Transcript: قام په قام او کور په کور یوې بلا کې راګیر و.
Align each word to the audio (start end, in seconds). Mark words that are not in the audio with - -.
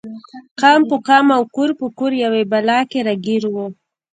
قام 0.61 0.81
په 0.89 0.97
قام 1.07 1.25
او 1.37 1.43
کور 1.55 1.69
په 1.79 1.85
کور 1.97 2.11
یوې 2.23 2.43
بلا 2.51 2.79
کې 2.89 2.99
راګیر 3.07 3.43
و. 3.49 3.55